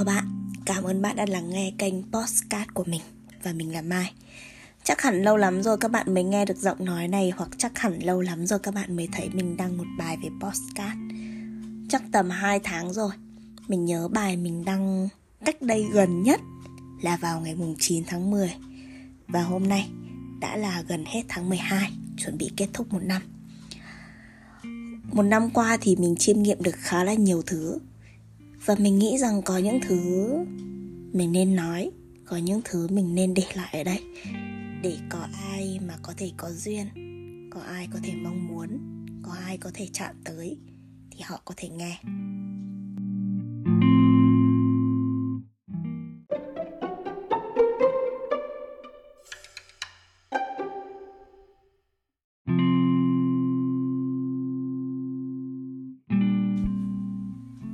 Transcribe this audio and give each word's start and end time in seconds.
Chào 0.00 0.04
bạn, 0.04 0.52
cảm 0.64 0.84
ơn 0.84 1.02
bạn 1.02 1.16
đã 1.16 1.26
lắng 1.28 1.50
nghe 1.50 1.72
kênh 1.78 1.94
Postcard 2.12 2.70
của 2.74 2.84
mình 2.84 3.00
Và 3.42 3.52
mình 3.52 3.72
là 3.72 3.82
Mai. 3.82 4.12
Chắc 4.84 5.02
hẳn 5.02 5.22
lâu 5.22 5.36
lắm 5.36 5.62
rồi 5.62 5.76
các 5.78 5.90
bạn 5.90 6.14
mới 6.14 6.24
nghe 6.24 6.44
được 6.44 6.56
giọng 6.56 6.84
nói 6.84 7.08
này 7.08 7.32
Hoặc 7.36 7.48
chắc 7.58 7.78
hẳn 7.78 7.98
lâu 8.02 8.20
lắm 8.20 8.46
rồi 8.46 8.58
các 8.58 8.74
bạn 8.74 8.96
mới 8.96 9.08
thấy 9.12 9.28
mình 9.28 9.56
đăng 9.56 9.78
một 9.78 9.84
bài 9.98 10.16
về 10.22 10.28
Postcard 10.40 10.98
Chắc 11.88 12.02
tầm 12.12 12.30
2 12.30 12.60
tháng 12.60 12.92
rồi 12.92 13.10
Mình 13.68 13.84
nhớ 13.84 14.08
bài 14.08 14.36
mình 14.36 14.64
đăng 14.64 15.08
cách 15.44 15.62
đây 15.62 15.86
gần 15.92 16.22
nhất 16.22 16.40
Là 17.02 17.16
vào 17.16 17.40
ngày 17.40 17.54
mùng 17.54 17.74
9 17.78 18.04
tháng 18.06 18.30
10 18.30 18.54
Và 19.28 19.42
hôm 19.42 19.68
nay 19.68 19.88
đã 20.40 20.56
là 20.56 20.82
gần 20.88 21.04
hết 21.06 21.22
tháng 21.28 21.48
12 21.48 21.92
Chuẩn 22.16 22.38
bị 22.38 22.50
kết 22.56 22.68
thúc 22.72 22.92
một 22.92 23.02
năm. 23.02 23.22
Một 25.12 25.22
năm 25.22 25.50
qua 25.50 25.78
thì 25.80 25.96
mình 25.96 26.16
chiêm 26.16 26.42
nghiệm 26.42 26.62
được 26.62 26.76
khá 26.76 27.04
là 27.04 27.14
nhiều 27.14 27.42
thứ 27.46 27.78
và 28.64 28.74
mình 28.78 28.98
nghĩ 28.98 29.18
rằng 29.18 29.42
có 29.42 29.58
những 29.58 29.80
thứ 29.80 30.28
mình 31.12 31.32
nên 31.32 31.56
nói, 31.56 31.90
có 32.24 32.36
những 32.36 32.60
thứ 32.64 32.88
mình 32.88 33.14
nên 33.14 33.34
để 33.34 33.42
lại 33.54 33.68
ở 33.72 33.84
đây 33.84 34.00
để 34.82 34.96
có 35.10 35.26
ai 35.50 35.80
mà 35.86 35.94
có 36.02 36.12
thể 36.16 36.30
có 36.36 36.50
duyên, 36.50 36.86
có 37.50 37.60
ai 37.60 37.88
có 37.92 37.98
thể 38.02 38.12
mong 38.14 38.48
muốn, 38.48 38.78
có 39.22 39.32
ai 39.32 39.58
có 39.58 39.70
thể 39.74 39.88
chạm 39.92 40.14
tới 40.24 40.58
thì 41.10 41.20
họ 41.24 41.42
có 41.44 41.54
thể 41.56 41.68
nghe. 41.68 41.98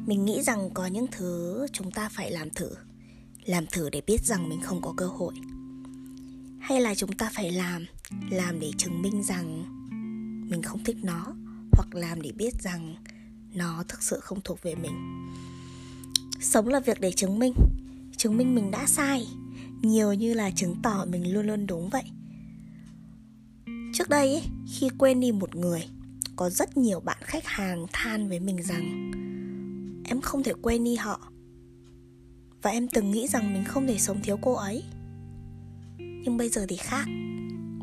Mình 0.07 0.25
nghĩ 0.25 0.43
rằng 0.43 0.71
có 0.75 0.87
những 0.87 1.07
thứ 1.13 1.67
chúng 1.73 1.91
ta 1.91 2.09
phải 2.09 2.31
làm 2.31 2.51
thử. 2.51 2.71
Làm 3.45 3.67
thử 3.67 3.91
để 3.91 4.01
biết 4.07 4.25
rằng 4.25 4.49
mình 4.49 4.61
không 4.63 4.83
có 4.83 4.95
cơ 4.97 5.07
hội. 5.07 5.35
Hay 6.61 6.81
là 6.81 6.95
chúng 6.95 7.13
ta 7.13 7.31
phải 7.35 7.53
làm 7.53 7.87
làm 8.31 8.61
để 8.61 8.71
chứng 8.79 9.03
minh 9.03 9.23
rằng 9.23 9.65
mình 10.51 10.63
không 10.63 10.85
thích 10.85 10.97
nó, 11.03 11.27
hoặc 11.73 11.95
làm 11.95 12.23
để 12.23 12.33
biết 12.33 12.63
rằng 12.63 12.95
nó 13.55 13.85
thực 13.89 14.03
sự 14.03 14.21
không 14.21 14.41
thuộc 14.45 14.63
về 14.63 14.75
mình. 14.75 15.27
Sống 16.41 16.69
là 16.69 16.81
việc 16.81 17.01
để 17.01 17.13
chứng 17.13 17.39
minh. 17.39 17.55
Chứng 18.17 18.37
minh 18.37 18.55
mình 18.55 18.71
đã 18.71 18.87
sai. 18.87 19.27
Nhiều 19.83 20.13
như 20.13 20.35
là 20.35 20.51
chứng 20.51 20.77
tỏ 20.83 21.05
mình 21.09 21.35
luôn 21.35 21.47
luôn 21.47 21.67
đúng 21.67 21.91
vậy. 21.91 22.05
Trước 23.95 24.09
đây, 24.09 24.43
khi 24.75 24.89
quên 24.99 25.21
đi 25.21 25.33
một 25.33 25.55
người, 25.55 25.89
có 26.37 26.51
rất 26.51 26.77
nhiều 26.77 27.01
bạn 27.01 27.19
khách 27.21 27.47
hàng 27.47 27.87
than 27.93 28.29
với 28.29 28.41
mình 28.41 28.63
rằng 28.63 29.11
em 30.09 30.21
không 30.21 30.43
thể 30.43 30.53
quên 30.63 30.85
đi 30.85 30.95
họ. 30.95 31.33
Và 32.63 32.71
em 32.71 32.89
từng 32.89 33.11
nghĩ 33.11 33.29
rằng 33.29 33.53
mình 33.53 33.65
không 33.65 33.87
thể 33.87 33.99
sống 33.99 34.23
thiếu 34.23 34.39
cô 34.43 34.53
ấy. 34.53 34.85
Nhưng 35.99 36.37
bây 36.37 36.49
giờ 36.49 36.67
thì 36.69 36.77
khác. 36.77 37.07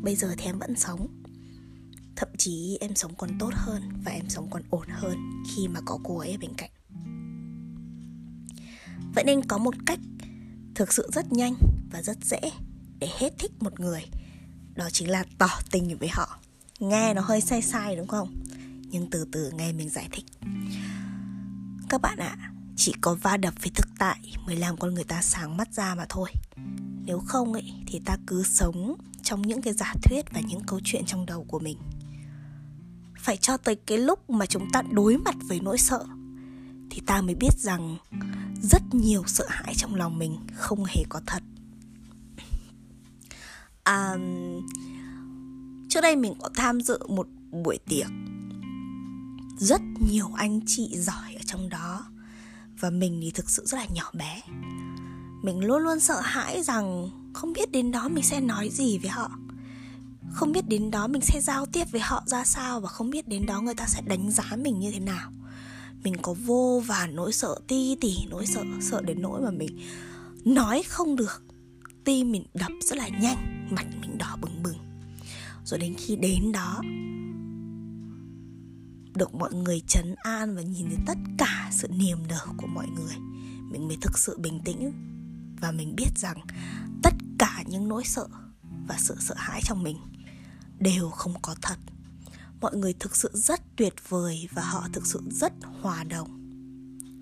Bây 0.02 0.16
giờ 0.16 0.34
thì 0.38 0.44
em 0.44 0.58
vẫn 0.58 0.76
sống. 0.76 1.22
Thậm 2.16 2.28
chí 2.38 2.78
em 2.80 2.94
sống 2.94 3.14
còn 3.18 3.30
tốt 3.38 3.50
hơn 3.52 3.82
và 4.04 4.12
em 4.12 4.28
sống 4.28 4.50
còn 4.50 4.62
ổn 4.70 4.86
hơn 4.88 5.18
khi 5.54 5.68
mà 5.68 5.80
có 5.84 5.98
cô 6.04 6.18
ấy 6.18 6.30
ở 6.32 6.38
bên 6.40 6.50
cạnh. 6.56 6.70
Vậy 9.14 9.24
nên 9.24 9.44
có 9.44 9.58
một 9.58 9.74
cách 9.86 9.98
thực 10.74 10.92
sự 10.92 11.08
rất 11.12 11.32
nhanh 11.32 11.54
và 11.92 12.02
rất 12.02 12.24
dễ 12.24 12.40
để 12.98 13.08
hết 13.18 13.38
thích 13.38 13.52
một 13.60 13.80
người. 13.80 14.02
Đó 14.74 14.88
chính 14.92 15.10
là 15.10 15.24
tỏ 15.38 15.48
tình 15.70 15.98
với 15.98 16.08
họ. 16.08 16.38
Nghe 16.80 17.14
nó 17.14 17.20
hơi 17.20 17.40
sai 17.40 17.62
sai 17.62 17.96
đúng 17.96 18.06
không? 18.06 18.34
Nhưng 18.90 19.10
từ 19.10 19.24
từ 19.32 19.50
nghe 19.50 19.72
mình 19.72 19.88
giải 19.88 20.08
thích 20.12 20.24
các 21.94 22.00
bạn 22.00 22.18
ạ. 22.18 22.36
À, 22.40 22.52
chỉ 22.76 22.92
có 23.00 23.14
va 23.14 23.36
đập 23.36 23.54
với 23.62 23.70
thực 23.74 23.88
tại 23.98 24.20
mới 24.46 24.56
làm 24.56 24.76
con 24.76 24.94
người 24.94 25.04
ta 25.04 25.22
sáng 25.22 25.56
mắt 25.56 25.74
ra 25.74 25.94
mà 25.94 26.06
thôi. 26.08 26.30
Nếu 27.04 27.18
không 27.18 27.52
ấy 27.52 27.72
thì 27.86 28.00
ta 28.04 28.16
cứ 28.26 28.42
sống 28.42 28.96
trong 29.22 29.42
những 29.42 29.62
cái 29.62 29.72
giả 29.72 29.94
thuyết 30.02 30.24
và 30.32 30.40
những 30.40 30.60
câu 30.66 30.80
chuyện 30.84 31.04
trong 31.06 31.26
đầu 31.26 31.44
của 31.48 31.58
mình. 31.58 31.78
Phải 33.18 33.36
cho 33.36 33.56
tới 33.56 33.76
cái 33.76 33.98
lúc 33.98 34.30
mà 34.30 34.46
chúng 34.46 34.70
ta 34.72 34.82
đối 34.90 35.16
mặt 35.16 35.34
với 35.48 35.60
nỗi 35.60 35.78
sợ 35.78 36.04
thì 36.90 37.00
ta 37.06 37.20
mới 37.20 37.34
biết 37.34 37.58
rằng 37.58 37.96
rất 38.62 38.82
nhiều 38.92 39.22
sợ 39.26 39.44
hãi 39.48 39.74
trong 39.76 39.94
lòng 39.94 40.18
mình 40.18 40.38
không 40.54 40.84
hề 40.84 41.04
có 41.08 41.20
thật. 41.26 41.42
À, 43.82 44.14
trước 45.88 46.00
đây 46.00 46.16
mình 46.16 46.34
có 46.42 46.48
tham 46.56 46.80
dự 46.80 46.98
một 47.08 47.28
buổi 47.50 47.78
tiệc. 47.88 48.06
Rất 49.58 49.80
nhiều 50.10 50.30
anh 50.36 50.60
chị 50.66 50.90
giỏi 50.94 51.33
trong 51.46 51.68
đó. 51.68 52.04
Và 52.80 52.90
mình 52.90 53.20
thì 53.22 53.30
thực 53.30 53.50
sự 53.50 53.64
rất 53.66 53.78
là 53.78 53.86
nhỏ 53.94 54.10
bé. 54.12 54.40
Mình 55.42 55.60
luôn 55.60 55.82
luôn 55.82 56.00
sợ 56.00 56.20
hãi 56.20 56.62
rằng 56.62 57.10
không 57.34 57.52
biết 57.52 57.70
đến 57.70 57.90
đó 57.90 58.08
mình 58.08 58.24
sẽ 58.24 58.40
nói 58.40 58.68
gì 58.68 58.98
với 58.98 59.10
họ. 59.10 59.30
Không 60.32 60.52
biết 60.52 60.68
đến 60.68 60.90
đó 60.90 61.06
mình 61.06 61.22
sẽ 61.22 61.40
giao 61.40 61.66
tiếp 61.66 61.84
với 61.92 62.00
họ 62.00 62.22
ra 62.26 62.44
sao 62.44 62.80
và 62.80 62.88
không 62.88 63.10
biết 63.10 63.28
đến 63.28 63.46
đó 63.46 63.60
người 63.60 63.74
ta 63.74 63.86
sẽ 63.86 64.00
đánh 64.06 64.30
giá 64.30 64.44
mình 64.56 64.78
như 64.78 64.90
thế 64.90 65.00
nào. 65.00 65.30
Mình 66.04 66.16
có 66.22 66.32
vô 66.32 66.82
và 66.86 67.06
nỗi 67.06 67.32
sợ 67.32 67.58
ti 67.66 67.96
tỉ, 68.00 68.16
nỗi 68.30 68.46
sợ 68.46 68.62
sợ 68.80 69.02
đến 69.02 69.22
nỗi 69.22 69.40
mà 69.40 69.50
mình 69.50 69.78
nói 70.44 70.82
không 70.88 71.16
được. 71.16 71.42
Tim 72.04 72.32
mình 72.32 72.44
đập 72.54 72.72
rất 72.80 72.96
là 72.96 73.08
nhanh, 73.08 73.68
mặt 73.70 73.86
mình 74.00 74.18
đỏ 74.18 74.36
bừng 74.40 74.62
bừng. 74.62 74.78
Rồi 75.64 75.80
đến 75.80 75.94
khi 75.98 76.16
đến 76.16 76.52
đó 76.52 76.80
được 79.16 79.34
mọi 79.34 79.54
người 79.54 79.80
chấn 79.86 80.14
an 80.14 80.56
và 80.56 80.62
nhìn 80.62 80.86
thấy 80.86 80.98
tất 81.06 81.18
cả 81.38 81.70
sự 81.72 81.88
niềm 81.88 82.18
nở 82.28 82.46
của 82.56 82.66
mọi 82.66 82.86
người. 82.88 83.14
Mình 83.70 83.88
mới 83.88 83.96
thực 84.00 84.18
sự 84.18 84.38
bình 84.38 84.60
tĩnh 84.64 84.92
và 85.60 85.70
mình 85.70 85.94
biết 85.96 86.10
rằng 86.16 86.36
tất 87.02 87.14
cả 87.38 87.62
những 87.66 87.88
nỗi 87.88 88.04
sợ 88.04 88.26
và 88.86 88.96
sự 88.98 89.16
sợ 89.20 89.34
hãi 89.38 89.60
trong 89.64 89.82
mình 89.82 89.96
đều 90.78 91.10
không 91.10 91.34
có 91.42 91.56
thật. 91.62 91.76
Mọi 92.60 92.76
người 92.76 92.94
thực 93.00 93.16
sự 93.16 93.30
rất 93.34 93.60
tuyệt 93.76 93.94
vời 94.08 94.48
và 94.52 94.62
họ 94.62 94.88
thực 94.92 95.06
sự 95.06 95.22
rất 95.30 95.52
hòa 95.82 96.04
đồng. 96.04 96.40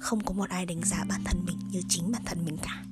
Không 0.00 0.24
có 0.24 0.34
một 0.34 0.48
ai 0.48 0.66
đánh 0.66 0.80
giá 0.84 1.04
bản 1.08 1.24
thân 1.24 1.44
mình 1.46 1.58
như 1.70 1.80
chính 1.88 2.12
bản 2.12 2.22
thân 2.24 2.44
mình 2.44 2.56
cả. 2.62 2.84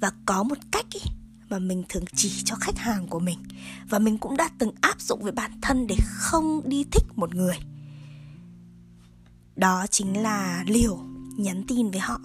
Và 0.00 0.12
có 0.26 0.42
một 0.42 0.58
cách 0.70 0.86
ý, 0.90 1.00
mà 1.52 1.58
mình 1.58 1.82
thường 1.88 2.04
chỉ 2.14 2.42
cho 2.44 2.56
khách 2.56 2.78
hàng 2.78 3.06
của 3.06 3.18
mình. 3.18 3.38
Và 3.88 3.98
mình 3.98 4.18
cũng 4.18 4.36
đã 4.36 4.50
từng 4.58 4.70
áp 4.80 5.00
dụng 5.00 5.22
với 5.22 5.32
bản 5.32 5.50
thân 5.62 5.86
để 5.86 5.96
không 6.06 6.60
đi 6.64 6.84
thích 6.84 7.04
một 7.16 7.34
người. 7.34 7.56
Đó 9.56 9.86
chính 9.90 10.22
là 10.22 10.64
liều 10.66 10.98
nhắn 11.36 11.64
tin 11.68 11.90
với 11.90 12.00
họ. 12.00 12.20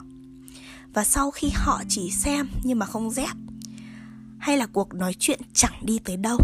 Và 0.94 1.04
sau 1.04 1.32
khi 1.32 1.50
họ 1.54 1.84
chỉ 1.90 2.12
xem 2.12 2.48
nhưng 2.64 2.80
mà 2.80 2.86
không 2.86 3.12
dép, 3.12 3.36
hay 4.40 4.58
là 4.58 4.66
cuộc 4.66 4.94
nói 4.94 5.16
chuyện 5.20 5.42
chẳng 5.54 5.86
đi 5.86 6.00
tới 6.00 6.18
đâu, 6.18 6.38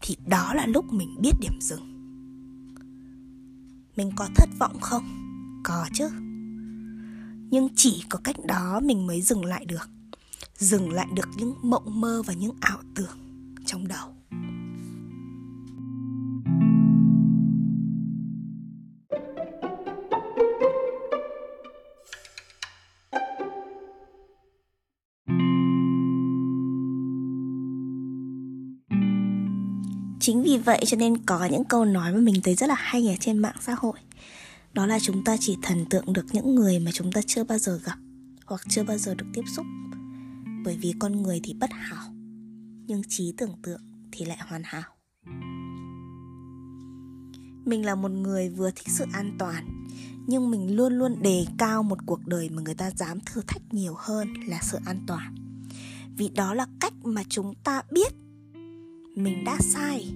thì 0.00 0.16
đó 0.26 0.54
là 0.54 0.66
lúc 0.66 0.92
mình 0.92 1.16
biết 1.20 1.32
điểm 1.40 1.58
dừng. 1.60 1.86
Mình 3.96 4.12
có 4.16 4.28
thất 4.36 4.48
vọng 4.58 4.80
không? 4.80 5.04
Có 5.64 5.86
chứ. 5.94 6.08
Nhưng 7.50 7.68
chỉ 7.76 8.04
có 8.08 8.18
cách 8.24 8.36
đó 8.44 8.80
mình 8.80 9.06
mới 9.06 9.22
dừng 9.22 9.44
lại 9.44 9.64
được 9.64 9.90
dừng 10.60 10.92
lại 10.92 11.06
được 11.14 11.28
những 11.36 11.54
mộng 11.62 12.00
mơ 12.00 12.22
và 12.26 12.34
những 12.34 12.54
ảo 12.60 12.78
tưởng 12.94 13.18
trong 13.66 13.88
đầu. 13.88 14.08
Chính 30.20 30.42
vì 30.42 30.58
vậy 30.58 30.84
cho 30.86 30.96
nên 30.96 31.18
có 31.18 31.44
những 31.44 31.64
câu 31.64 31.84
nói 31.84 32.12
mà 32.12 32.20
mình 32.20 32.40
thấy 32.44 32.54
rất 32.54 32.66
là 32.66 32.74
hay 32.78 33.08
ở 33.08 33.14
trên 33.20 33.38
mạng 33.38 33.56
xã 33.60 33.74
hội. 33.78 33.98
Đó 34.72 34.86
là 34.86 34.98
chúng 34.98 35.24
ta 35.24 35.36
chỉ 35.40 35.56
thần 35.62 35.84
tượng 35.90 36.12
được 36.12 36.26
những 36.32 36.54
người 36.54 36.78
mà 36.78 36.90
chúng 36.94 37.12
ta 37.12 37.20
chưa 37.26 37.44
bao 37.44 37.58
giờ 37.58 37.80
gặp 37.84 37.96
hoặc 38.46 38.60
chưa 38.68 38.84
bao 38.84 38.98
giờ 38.98 39.14
được 39.14 39.26
tiếp 39.34 39.42
xúc 39.56 39.66
bởi 40.64 40.76
vì 40.76 40.92
con 40.98 41.22
người 41.22 41.40
thì 41.44 41.54
bất 41.54 41.70
hảo, 41.72 42.12
nhưng 42.86 43.02
trí 43.08 43.34
tưởng 43.36 43.62
tượng 43.62 43.80
thì 44.12 44.24
lại 44.24 44.38
hoàn 44.40 44.62
hảo. 44.64 44.96
Mình 47.64 47.84
là 47.84 47.94
một 47.94 48.10
người 48.10 48.48
vừa 48.48 48.70
thích 48.70 48.88
sự 48.88 49.04
an 49.12 49.36
toàn, 49.38 49.86
nhưng 50.26 50.50
mình 50.50 50.76
luôn 50.76 50.92
luôn 50.92 51.22
đề 51.22 51.46
cao 51.58 51.82
một 51.82 51.98
cuộc 52.06 52.26
đời 52.26 52.50
mà 52.50 52.62
người 52.62 52.74
ta 52.74 52.90
dám 52.90 53.18
thử 53.20 53.42
thách 53.46 53.74
nhiều 53.74 53.94
hơn 53.98 54.34
là 54.46 54.58
sự 54.62 54.78
an 54.86 55.04
toàn. 55.06 55.34
Vì 56.16 56.28
đó 56.28 56.54
là 56.54 56.66
cách 56.80 56.94
mà 57.04 57.22
chúng 57.28 57.54
ta 57.64 57.82
biết 57.92 58.14
mình 59.16 59.44
đã 59.44 59.58
sai, 59.60 60.12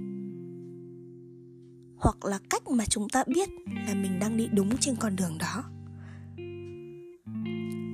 hoặc 1.96 2.24
là 2.24 2.38
cách 2.50 2.62
mà 2.70 2.84
chúng 2.84 3.08
ta 3.08 3.24
biết 3.26 3.48
là 3.66 3.94
mình 3.94 4.18
đang 4.20 4.36
đi 4.36 4.48
đúng 4.52 4.76
trên 4.80 4.96
con 4.96 5.16
đường 5.16 5.38
đó 5.38 5.64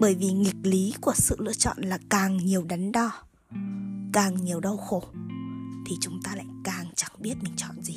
bởi 0.00 0.14
vì 0.14 0.30
nghịch 0.30 0.56
lý 0.62 0.94
của 1.00 1.12
sự 1.14 1.36
lựa 1.38 1.52
chọn 1.52 1.76
là 1.80 1.98
càng 2.10 2.36
nhiều 2.36 2.64
đắn 2.68 2.92
đo, 2.92 3.12
càng 4.12 4.44
nhiều 4.44 4.60
đau 4.60 4.76
khổ, 4.76 5.02
thì 5.86 5.96
chúng 6.00 6.20
ta 6.24 6.34
lại 6.34 6.46
càng 6.64 6.86
chẳng 6.96 7.12
biết 7.18 7.34
mình 7.42 7.52
chọn 7.56 7.82
gì. 7.82 7.96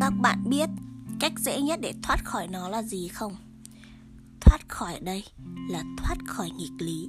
Các 0.00 0.12
bạn 0.22 0.44
biết 0.50 0.68
cách 1.20 1.32
dễ 1.38 1.60
nhất 1.60 1.80
để 1.82 1.94
thoát 2.02 2.24
khỏi 2.24 2.48
nó 2.48 2.68
là 2.68 2.82
gì 2.82 3.08
không? 3.08 3.36
Thoát 4.40 4.68
khỏi 4.68 4.94
ở 4.94 5.00
đây 5.00 5.24
là 5.68 5.84
thoát 5.96 6.16
khỏi 6.26 6.50
nghịch 6.50 6.72
lý. 6.78 7.08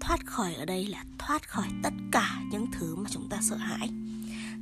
Thoát 0.00 0.26
khỏi 0.26 0.54
ở 0.54 0.64
đây 0.64 0.86
là 0.86 1.04
thoát 1.18 1.48
khỏi 1.48 1.68
tất 1.82 1.92
cả 2.12 2.40
những 2.50 2.66
thứ 2.72 2.96
mà 2.96 3.10
chúng 3.12 3.28
ta 3.28 3.38
sợ 3.42 3.56
hãi. 3.56 3.90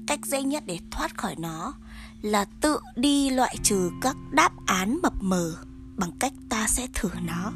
Cách 0.06 0.26
dễ 0.26 0.42
nhất 0.42 0.62
để 0.66 0.78
thoát 0.90 1.18
khỏi 1.18 1.36
nó 1.38 1.74
là 2.22 2.44
tự 2.44 2.78
đi 2.96 3.30
loại 3.30 3.56
trừ 3.62 3.90
các 4.00 4.16
đáp 4.30 4.52
án 4.66 4.98
mập 5.02 5.12
mờ 5.20 5.54
bằng 5.96 6.10
cách 6.18 6.32
ta 6.48 6.66
sẽ 6.66 6.86
thử 6.94 7.08
nó. 7.22 7.52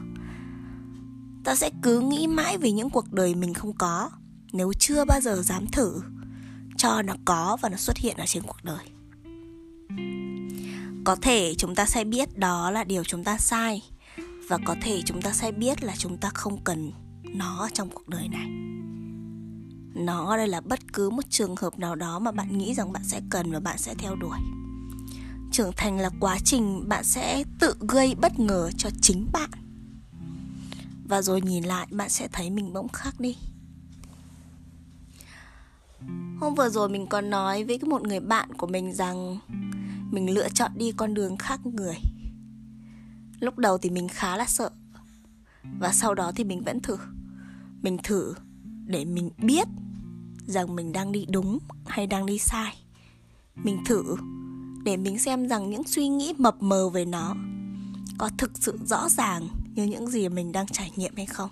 Ta 1.44 1.54
sẽ 1.54 1.70
cứ 1.82 2.00
nghĩ 2.00 2.26
mãi 2.26 2.58
về 2.58 2.72
những 2.72 2.90
cuộc 2.90 3.12
đời 3.12 3.34
mình 3.34 3.54
không 3.54 3.72
có, 3.72 4.10
nếu 4.52 4.72
chưa 4.78 5.04
bao 5.04 5.20
giờ 5.20 5.42
dám 5.42 5.66
thử, 5.66 6.02
cho 6.76 7.02
nó 7.02 7.14
có 7.24 7.56
và 7.60 7.68
nó 7.68 7.76
xuất 7.76 7.96
hiện 7.96 8.16
ở 8.16 8.26
trên 8.26 8.42
cuộc 8.42 8.64
đời. 8.64 8.86
Có 11.04 11.16
thể 11.16 11.54
chúng 11.58 11.74
ta 11.74 11.86
sẽ 11.86 12.04
biết 12.04 12.38
đó 12.38 12.70
là 12.70 12.84
điều 12.84 13.04
chúng 13.04 13.24
ta 13.24 13.38
sai 13.38 13.82
và 14.48 14.58
có 14.64 14.76
thể 14.82 15.02
chúng 15.04 15.22
ta 15.22 15.32
sẽ 15.32 15.52
biết 15.52 15.82
là 15.82 15.94
chúng 15.98 16.16
ta 16.16 16.30
không 16.34 16.64
cần 16.64 16.92
nó 17.24 17.68
trong 17.72 17.88
cuộc 17.90 18.08
đời 18.08 18.28
này. 18.28 18.46
Nó 20.04 20.30
ở 20.30 20.36
đây 20.36 20.48
là 20.48 20.60
bất 20.60 20.92
cứ 20.92 21.10
một 21.10 21.30
trường 21.30 21.56
hợp 21.56 21.78
nào 21.78 21.94
đó 21.94 22.18
mà 22.18 22.32
bạn 22.32 22.58
nghĩ 22.58 22.74
rằng 22.74 22.92
bạn 22.92 23.04
sẽ 23.04 23.20
cần 23.30 23.52
và 23.52 23.60
bạn 23.60 23.78
sẽ 23.78 23.94
theo 23.94 24.14
đuổi. 24.16 24.38
Trưởng 25.52 25.72
thành 25.76 25.98
là 25.98 26.10
quá 26.20 26.38
trình 26.44 26.88
bạn 26.88 27.04
sẽ 27.04 27.44
tự 27.58 27.74
gây 27.80 28.14
bất 28.14 28.38
ngờ 28.38 28.70
cho 28.78 28.90
chính 29.02 29.26
bạn. 29.32 29.50
Và 31.08 31.22
rồi 31.22 31.40
nhìn 31.40 31.64
lại, 31.64 31.86
bạn 31.90 32.08
sẽ 32.08 32.28
thấy 32.32 32.50
mình 32.50 32.72
bỗng 32.72 32.88
khác 32.88 33.20
đi. 33.20 33.36
Hôm 36.40 36.54
vừa 36.54 36.68
rồi 36.68 36.88
mình 36.88 37.06
còn 37.06 37.30
nói 37.30 37.64
với 37.64 37.78
một 37.78 38.02
người 38.02 38.20
bạn 38.20 38.52
của 38.54 38.66
mình 38.66 38.92
rằng 38.92 39.38
mình 40.10 40.34
lựa 40.34 40.48
chọn 40.48 40.70
đi 40.74 40.92
con 40.92 41.14
đường 41.14 41.36
khác 41.36 41.66
người 41.66 41.96
lúc 43.40 43.58
đầu 43.58 43.78
thì 43.78 43.90
mình 43.90 44.08
khá 44.08 44.36
là 44.36 44.46
sợ. 44.46 44.70
Và 45.78 45.92
sau 45.92 46.14
đó 46.14 46.32
thì 46.36 46.44
mình 46.44 46.62
vẫn 46.64 46.80
thử. 46.80 46.96
Mình 47.82 47.98
thử 48.04 48.34
để 48.86 49.04
mình 49.04 49.30
biết 49.38 49.68
rằng 50.46 50.76
mình 50.76 50.92
đang 50.92 51.12
đi 51.12 51.26
đúng 51.30 51.58
hay 51.86 52.06
đang 52.06 52.26
đi 52.26 52.38
sai. 52.38 52.76
Mình 53.54 53.78
thử 53.86 54.02
để 54.84 54.96
mình 54.96 55.18
xem 55.18 55.48
rằng 55.48 55.70
những 55.70 55.84
suy 55.84 56.08
nghĩ 56.08 56.34
mập 56.38 56.62
mờ 56.62 56.88
về 56.88 57.04
nó 57.04 57.36
có 58.18 58.30
thực 58.38 58.50
sự 58.54 58.78
rõ 58.84 59.08
ràng 59.08 59.48
như 59.74 59.84
những 59.84 60.06
gì 60.06 60.28
mình 60.28 60.52
đang 60.52 60.66
trải 60.66 60.92
nghiệm 60.96 61.16
hay 61.16 61.26
không. 61.26 61.50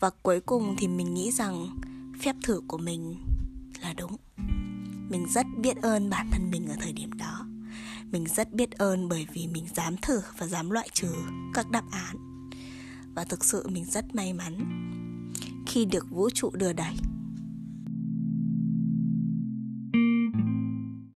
Và 0.00 0.10
cuối 0.22 0.40
cùng 0.40 0.74
thì 0.78 0.88
mình 0.88 1.14
nghĩ 1.14 1.30
rằng 1.30 1.80
phép 2.22 2.36
thử 2.42 2.60
của 2.68 2.78
mình 2.78 3.16
là 3.80 3.92
đúng. 3.92 4.16
Mình 5.10 5.26
rất 5.34 5.46
biết 5.56 5.76
ơn 5.82 6.10
bản 6.10 6.28
thân 6.32 6.50
mình 6.50 6.68
ở 6.68 6.76
thời 6.80 6.92
điểm 6.92 7.12
đó 7.12 7.46
mình 8.12 8.24
rất 8.36 8.52
biết 8.52 8.70
ơn 8.70 9.08
bởi 9.08 9.26
vì 9.32 9.46
mình 9.46 9.66
dám 9.74 9.96
thử 9.96 10.20
và 10.38 10.46
dám 10.46 10.70
loại 10.70 10.88
trừ 10.92 11.08
các 11.54 11.70
đáp 11.70 11.84
án. 11.90 12.16
Và 13.14 13.24
thực 13.24 13.44
sự 13.44 13.68
mình 13.68 13.84
rất 13.84 14.14
may 14.14 14.32
mắn 14.32 14.58
khi 15.66 15.84
được 15.84 16.10
vũ 16.10 16.30
trụ 16.30 16.50
đưa 16.54 16.72
đẩy. 16.72 16.94